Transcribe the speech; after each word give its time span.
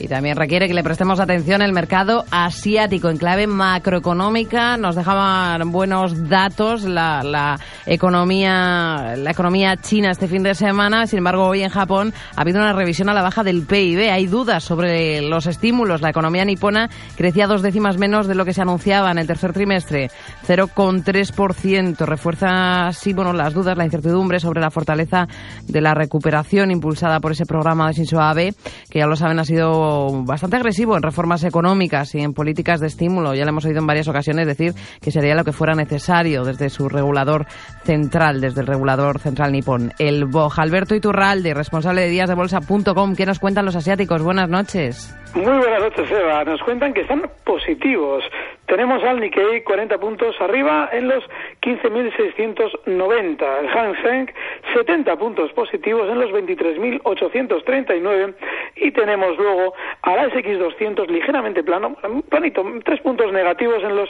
Y 0.00 0.08
también 0.08 0.36
requiere 0.36 0.66
que 0.66 0.72
le 0.72 0.82
prestemos 0.82 1.20
atención 1.20 1.60
al 1.60 1.74
mercado 1.74 2.24
asiático 2.30 3.10
en 3.10 3.18
clave 3.18 3.46
macroeconómica. 3.46 4.78
Nos 4.78 4.96
dejaban 4.96 5.70
buenos 5.72 6.28
datos 6.30 6.84
la, 6.84 7.22
la, 7.22 7.60
economía, 7.84 9.14
la 9.18 9.30
economía 9.30 9.76
china 9.76 10.10
este 10.10 10.26
fin 10.26 10.42
de 10.42 10.54
semana. 10.54 11.06
Sin 11.06 11.18
embargo, 11.18 11.44
hoy 11.44 11.62
en 11.62 11.68
Japón 11.68 12.14
ha 12.34 12.40
habido 12.40 12.60
una 12.60 12.72
revisión 12.72 13.10
a 13.10 13.14
la 13.14 13.20
baja 13.20 13.44
del 13.44 13.66
PIB. 13.66 14.10
Hay 14.10 14.26
dudas 14.26 14.64
sobre 14.64 15.20
los 15.20 15.46
estímulos. 15.46 16.00
La 16.00 16.08
economía 16.08 16.46
nipona 16.46 16.88
crecía 17.14 17.46
dos 17.46 17.60
décimas 17.60 17.98
menos 17.98 18.26
de 18.26 18.34
lo 18.34 18.46
que 18.46 18.54
se 18.54 18.62
anunciaba 18.62 19.10
en 19.10 19.18
el 19.18 19.26
tercer 19.26 19.52
trimestre, 19.52 20.10
0,3%. 20.46 22.06
Refuerza 22.06 22.86
así 22.86 23.12
bueno, 23.12 23.34
las 23.34 23.52
dudas, 23.52 23.76
la 23.76 23.84
incertidumbre 23.84 24.40
sobre 24.40 24.62
la 24.62 24.70
fortaleza 24.70 25.28
de 25.66 25.80
la 25.82 25.92
recuperación 25.92 26.70
impulsada 26.70 27.20
por 27.20 27.32
ese 27.32 27.44
programa 27.44 27.88
de 27.88 27.94
Shinzo 27.94 28.18
Abe, 28.18 28.54
que 28.88 29.00
ya 29.00 29.06
lo 29.06 29.16
saben 29.16 29.38
ha 29.38 29.44
sido 29.44 29.89
bastante 30.24 30.56
agresivo 30.56 30.96
en 30.96 31.02
reformas 31.02 31.44
económicas 31.44 32.14
y 32.14 32.20
en 32.20 32.32
políticas 32.32 32.80
de 32.80 32.86
estímulo. 32.86 33.34
Ya 33.34 33.44
le 33.44 33.50
hemos 33.50 33.64
oído 33.64 33.80
en 33.80 33.86
varias 33.86 34.08
ocasiones 34.08 34.46
decir 34.46 34.72
que 35.00 35.10
sería 35.10 35.34
lo 35.34 35.44
que 35.44 35.52
fuera 35.52 35.74
necesario 35.74 36.44
desde 36.44 36.70
su 36.70 36.88
regulador 36.88 37.46
central, 37.84 38.40
desde 38.40 38.60
el 38.60 38.66
regulador 38.66 39.18
central 39.18 39.52
nipón, 39.52 39.92
el 39.98 40.26
BOJ. 40.26 40.58
Alberto 40.58 40.94
Iturralde, 40.94 41.54
responsable 41.54 42.02
de 42.02 42.10
díasdebolsa.com, 42.10 43.14
¿qué 43.14 43.26
nos 43.26 43.38
cuentan 43.38 43.64
los 43.64 43.76
asiáticos? 43.76 44.22
Buenas 44.22 44.48
noches. 44.48 45.16
Muy 45.34 45.58
buenas 45.58 45.82
noches, 45.82 46.10
Eva. 46.10 46.44
Nos 46.44 46.60
cuentan 46.62 46.92
que 46.92 47.02
están 47.02 47.22
positivos. 47.44 48.24
Tenemos 48.70 49.02
al 49.02 49.18
Nikkei 49.18 49.64
40 49.64 49.98
puntos 49.98 50.40
arriba 50.40 50.88
en 50.92 51.08
los 51.08 51.24
15.690. 51.60 53.58
El 53.58 53.68
Hang 53.68 54.00
Seng 54.00 54.32
70 54.72 55.16
puntos 55.16 55.52
positivos 55.54 56.08
en 56.08 56.20
los 56.20 56.30
23.839. 56.30 58.34
Y 58.76 58.92
tenemos 58.92 59.36
luego 59.36 59.74
al 60.02 60.30
SX200 60.30 61.08
ligeramente 61.08 61.64
plano, 61.64 61.96
planito, 62.28 62.64
tres 62.84 63.00
puntos 63.00 63.32
negativos 63.32 63.82
en 63.82 63.96
los 63.96 64.08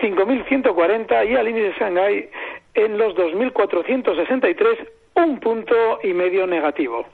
5.140 0.00 1.30
y 1.30 1.36
al 1.36 1.48
índice 1.48 1.72
Shanghai 1.78 2.28
en 2.74 2.98
los 2.98 3.14
2.463, 3.14 4.88
un 5.14 5.38
punto 5.38 6.00
y 6.02 6.12
medio 6.12 6.48
negativo. 6.48 7.06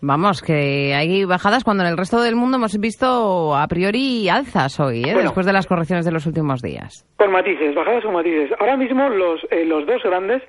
Vamos, 0.00 0.42
que 0.42 0.94
hay 0.94 1.24
bajadas 1.24 1.64
cuando 1.64 1.82
en 1.82 1.90
el 1.90 1.96
resto 1.96 2.22
del 2.22 2.36
mundo 2.36 2.56
hemos 2.56 2.78
visto 2.78 3.56
a 3.56 3.66
priori 3.66 4.28
alzas 4.28 4.78
hoy, 4.78 5.02
¿eh? 5.02 5.14
después 5.14 5.44
de 5.44 5.52
las 5.52 5.66
correcciones 5.66 6.04
de 6.04 6.12
los 6.12 6.24
últimos 6.24 6.62
días. 6.62 7.04
Con 7.16 7.32
matices, 7.32 7.74
bajadas 7.74 8.04
con 8.04 8.14
matices. 8.14 8.52
Ahora 8.60 8.76
mismo 8.76 9.08
los, 9.08 9.40
eh, 9.50 9.64
los 9.64 9.84
dos 9.86 10.00
grandes 10.04 10.40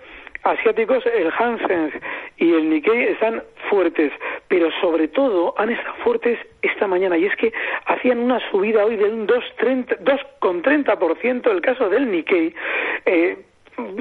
asiáticos, 0.44 1.04
el 1.06 1.32
Hansen 1.38 1.92
y 2.38 2.54
el 2.54 2.70
Nikkei, 2.70 3.06
están 3.06 3.42
fuertes, 3.72 4.14
pero 4.48 4.70
sobre 4.82 5.08
todo 5.08 5.56
han 5.58 5.72
estado 5.72 5.96
fuertes 6.04 6.38
esta 6.62 6.86
mañana 6.88 7.18
y 7.18 7.26
es 7.26 7.36
que 7.36 7.52
hacían 7.88 8.20
una 8.20 8.40
subida 8.52 8.86
hoy 8.86 8.98
de 8.98 9.06
un 9.06 9.26
2,30%, 9.28 11.52
el 11.52 11.62
caso 11.62 11.90
del 11.90 12.12
Nikkei. 12.12 12.54
Eh, 13.06 13.46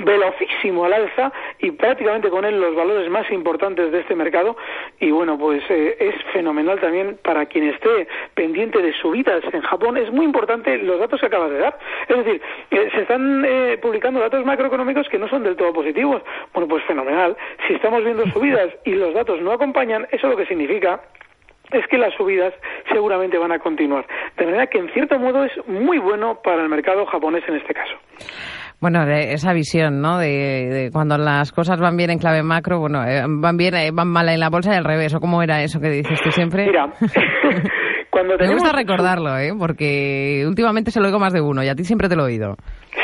velocísimo 0.05 0.85
al 0.85 0.93
alza 0.93 1.33
y 1.59 1.71
prácticamente 1.71 2.31
con 2.31 2.45
él 2.45 2.61
los 2.61 2.75
valores 2.75 3.11
más 3.11 3.31
importantes 3.31 3.93
de 3.93 4.01
este 4.01 4.15
mercado. 4.15 4.57
Y 5.01 5.11
bueno 5.11 5.39
pues 5.39 5.63
eh, 5.71 5.97
es 5.99 6.15
fenomenal 6.33 6.81
también 6.81 7.19
para 7.23 7.47
quien 7.47 7.69
esté 7.69 8.09
pendiente 8.35 8.81
de 8.81 8.93
subidas 8.95 9.43
en 9.53 9.63
Japón. 9.63 9.97
Es 9.97 10.11
muy 10.13 10.25
importante 10.25 10.79
los 10.79 10.99
datos 11.01 11.21
que 11.21 11.27
acabas 11.27 11.51
de 11.51 11.59
dar. 11.59 11.79
Es 12.09 12.17
decir 12.17 12.43
eh, 12.71 12.89
se 12.95 13.03
están 13.03 13.45
eh, 13.45 13.79
publicando 13.81 14.21
datos 14.21 14.45
macroeconómicos 14.45 15.09
que 15.09 15.19
no 15.19 15.29
son 15.29 15.43
del 15.45 15.57
todo 15.57 15.73
positivos. 15.73 16.23
Bueno 16.53 16.69
pues 16.69 16.85
fenomenal. 16.85 17.37
Si 17.67 17.75
estamos 17.75 18.05
viendo 18.05 18.27
subidas 18.33 18.69
y 18.85 18.93
los 18.93 19.15
datos 19.15 19.41
no 19.41 19.53
acompañan 19.53 20.07
eso 20.11 20.29
lo 20.29 20.37
que 20.37 20.47
significa 20.47 21.01
es 21.71 21.87
que 21.89 21.99
las 21.99 22.15
subidas 22.15 22.55
seguramente 22.91 23.39
van 23.39 23.53
a 23.53 23.59
continuar. 23.59 24.07
De 24.37 24.45
manera 24.47 24.67
que, 24.67 24.79
en 24.79 24.89
cierto 24.91 25.19
modo, 25.19 25.45
es 25.45 25.53
muy 25.67 25.99
bueno 25.99 26.41
para 26.43 26.63
el 26.63 26.69
mercado 26.69 27.05
japonés 27.07 27.45
en 27.47 27.57
este 27.57 27.75
caso. 27.75 27.95
Bueno, 28.81 29.03
esa 29.03 29.53
visión, 29.53 30.01
¿no? 30.01 30.19
De, 30.19 30.91
cuando 30.93 31.19
las 31.19 31.51
cosas 31.51 31.81
van 31.81 31.97
bien 31.97 32.11
en 32.11 32.19
clave 32.19 32.45
macro, 32.45 32.79
bueno, 32.79 33.05
eh, 33.05 33.25
van 33.27 33.57
bien, 33.57 33.75
eh, 33.75 33.91
van 33.93 34.07
mal 34.07 34.29
en 34.29 34.39
la 34.39 34.51
bolsa 34.51 34.73
y 34.73 34.77
al 34.77 34.85
revés. 34.85 35.13
¿O 35.15 35.21
cómo 35.21 35.43
era 35.43 35.63
eso 35.63 35.81
que 35.81 35.91
dices 35.91 36.21
tú 36.23 36.31
siempre? 36.31 36.67
Mira, 36.67 36.93
cuando 38.11 38.37
Me 38.39 38.53
gusta 38.53 38.71
recordarlo, 38.73 39.37
¿eh? 39.37 39.53
Porque 39.59 40.45
últimamente 40.47 40.93
se 40.93 41.01
lo 41.01 41.07
oigo 41.07 41.19
más 41.19 41.33
de 41.33 41.41
uno 41.41 41.65
y 41.65 41.69
a 41.69 41.75
ti 41.75 41.83
siempre 41.83 42.09
te 42.09 42.15
lo 42.15 42.23
he 42.23 42.27
oído. 42.27 42.55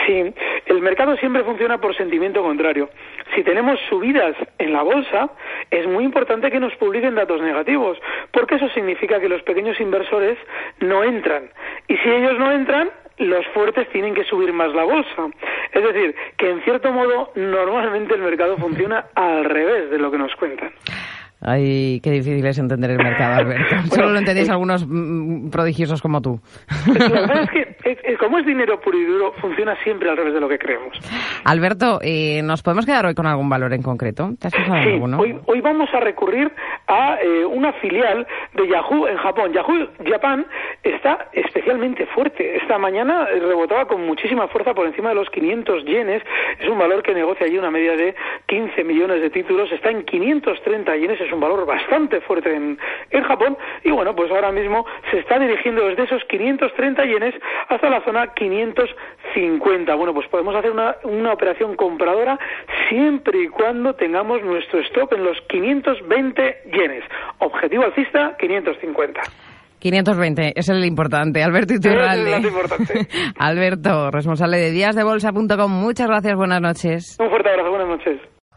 Sí, 0.07 0.33
el 0.67 0.81
mercado 0.81 1.17
siempre 1.17 1.43
funciona 1.43 1.79
por 1.79 1.97
sentimiento 1.97 2.43
contrario. 2.43 2.89
Si 3.35 3.43
tenemos 3.43 3.81
subidas 3.89 4.37
en 4.59 4.73
la 4.73 4.83
bolsa, 4.83 5.31
es 5.71 5.89
muy 5.89 6.05
importante 6.05 6.51
que 6.51 6.61
nos 6.61 6.75
publiquen 6.77 7.17
datos 7.17 7.41
negativos, 7.41 7.99
porque 8.33 8.57
eso 8.57 8.69
significa 8.69 9.19
que 9.19 9.29
los 9.29 9.43
pequeños 9.43 9.81
inversores 9.81 10.39
no 10.81 11.03
entran. 11.03 11.51
Y 11.89 11.97
si 11.97 12.09
ellos 12.09 12.39
no 12.39 12.53
entran, 12.53 12.91
los 13.25 13.47
fuertes 13.49 13.89
tienen 13.91 14.15
que 14.15 14.25
subir 14.25 14.53
más 14.53 14.73
la 14.75 14.85
bolsa. 14.85 15.29
Es 15.73 15.83
decir, 15.83 16.15
que 16.37 16.51
en 16.51 16.63
cierto 16.63 16.93
modo 16.93 17.33
normalmente 17.35 18.15
el 18.15 18.23
mercado 18.23 18.57
funciona 18.57 19.07
al 19.15 19.45
revés 19.45 19.91
de 19.91 19.99
lo 19.99 20.11
que 20.11 20.19
nos 20.19 20.35
cuentan. 20.37 20.73
Ay, 21.47 22.01
qué 22.03 22.11
difícil 22.11 22.45
es 22.47 22.59
entender 22.59 22.91
el 22.93 22.97
mercado, 22.97 23.35
Alberto. 23.35 23.77
Solo 23.95 24.11
lo 24.11 24.19
entendéis 24.19 24.49
algunos 24.49 24.87
mm, 24.89 25.51
prodigiosos 25.51 26.01
como 26.01 26.23
tú. 26.23 26.41
La 26.87 27.09
verdad 27.09 27.43
es 27.43 27.51
que, 27.99 28.17
como 28.19 28.39
es 28.39 28.47
dinero 28.47 28.81
puro 28.81 28.97
y 28.97 29.05
duro, 29.05 29.33
funciona 29.43 29.77
siempre 29.85 30.09
al 30.09 30.17
revés 30.17 30.33
de 30.33 30.41
lo 30.41 30.49
que 30.49 30.59
creemos. 30.59 30.99
Alberto, 31.45 31.99
eh, 32.03 32.41
¿nos 32.43 32.63
podemos 32.63 32.87
quedar 32.87 33.05
hoy 33.05 33.15
con 33.15 33.27
algún 33.27 33.51
valor 33.51 33.75
en 33.75 33.83
concreto? 33.83 34.31
¿Te 34.41 34.49
has 34.49 34.55
fijado 34.55 34.83
sí, 34.85 34.93
alguno? 34.93 35.19
Hoy, 35.19 35.39
hoy 35.45 35.61
vamos 35.61 35.91
a 35.93 36.01
recurrir 36.01 36.51
a 36.87 37.19
eh, 37.23 37.45
una 37.45 37.75
filial 37.75 38.27
de 38.55 38.67
Yahoo 38.67 39.07
en 39.07 39.19
Japón. 39.19 39.53
Yahoo 39.53 39.89
Japan 40.03 40.47
está 40.83 41.29
especialmente 41.33 42.07
fuerte. 42.07 42.57
Esta 42.57 42.79
mañana 42.79 43.27
rebotaba 43.27 43.85
con 43.85 44.07
muchísima 44.07 44.49
fuerza 44.49 44.73
por 44.73 44.87
encima 44.87 45.11
de 45.11 45.17
los 45.17 45.29
500 45.29 45.85
yenes. 45.85 46.23
Es 46.59 46.69
un 46.71 46.79
valor 46.79 47.03
que 47.03 47.13
negocia 47.13 47.45
allí 47.45 47.59
una 47.59 47.71
media 47.71 47.97
de 47.97 48.15
15 48.47 48.83
millones 48.85 49.21
de 49.21 49.29
títulos. 49.29 49.71
Está 49.73 49.91
en 49.91 50.05
530 50.05 50.97
yenes. 50.97 51.21
Es 51.21 51.34
un 51.35 51.41
valor 51.41 51.67
bastante 51.67 52.21
fuerte 52.23 52.55
en, 52.55 52.79
en 53.11 53.23
Japón 53.25 53.57
y 53.83 53.91
bueno, 53.91 54.15
pues 54.15 54.31
ahora 54.31 54.53
mismo 54.53 54.85
se 55.11 55.19
está 55.19 55.39
dirigiendo 55.39 55.87
desde 55.89 56.05
esos 56.05 56.25
530 56.25 57.05
yenes 57.05 57.35
hasta 57.69 57.91
la 57.91 58.03
zona 58.05 58.33
550. 58.35 59.95
Bueno, 59.95 60.15
pues 60.15 60.29
podemos 60.29 60.55
hacer 60.55 60.71
una, 60.71 60.97
una 61.05 61.33
operación 61.33 61.77
compradora 61.77 62.39
siempre 62.89 63.43
y 63.43 63.49
cuando 63.49 63.95
tengamos 63.95 64.43
nuestro 64.43 64.81
stop 64.81 65.13
en 65.13 65.25
los 65.25 65.41
520 65.49 66.57
yenes. 66.73 67.05
Objetivo 67.39 67.85
alcista 67.85 68.37
550. 68.39 69.23
520, 69.85 70.53
es 70.57 70.69
el 70.71 70.83
importante. 70.87 71.43
Alberto 71.43 71.75
Iturralde. 71.75 72.39
Es 72.39 72.45
importante. 72.45 73.07
Alberto, 73.39 74.11
responsable 74.11 74.57
de 74.57 74.71
díasdebolsa.com. 74.71 75.71
Muchas 75.71 76.09
gracias, 76.09 76.35
buenas 76.37 76.63
noches. 76.63 77.19
Un 77.21 77.29
fuerte 77.29 77.51
abrazo, 77.51 77.64
buenas 77.64 77.64
noches. 77.64 77.64